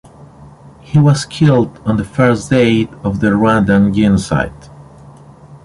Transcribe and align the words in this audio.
He 0.79 0.97
was 0.97 1.25
killed 1.25 1.79
on 1.85 1.97
the 1.97 2.03
first 2.03 2.49
day 2.49 2.87
of 3.03 3.19
the 3.19 3.27
Rwandan 3.27 3.93
Genocide. 3.93 4.67